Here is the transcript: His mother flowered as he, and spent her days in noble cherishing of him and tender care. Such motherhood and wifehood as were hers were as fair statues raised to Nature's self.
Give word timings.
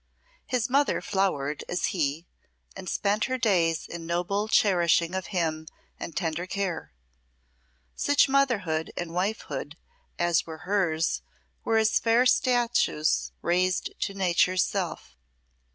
His 0.47 0.67
mother 0.67 0.99
flowered 0.99 1.63
as 1.69 1.85
he, 1.93 2.25
and 2.75 2.89
spent 2.89 3.25
her 3.25 3.37
days 3.37 3.85
in 3.87 4.07
noble 4.07 4.47
cherishing 4.47 5.13
of 5.13 5.27
him 5.27 5.67
and 5.99 6.17
tender 6.17 6.47
care. 6.47 6.91
Such 7.95 8.27
motherhood 8.27 8.91
and 8.97 9.11
wifehood 9.11 9.77
as 10.17 10.43
were 10.47 10.65
hers 10.65 11.21
were 11.63 11.77
as 11.77 11.99
fair 11.99 12.25
statues 12.25 13.31
raised 13.43 13.93
to 13.99 14.15
Nature's 14.15 14.63
self. 14.63 15.15